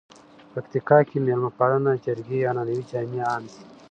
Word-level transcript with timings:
پکتیکا 0.53 0.97
کې 1.07 1.17
مېلمه 1.25 1.51
پالنه، 1.59 1.93
جرګې، 2.05 2.39
عنعنوي 2.49 2.83
جامي 2.89 3.19
عام 3.27 3.43
دي. 3.51 3.61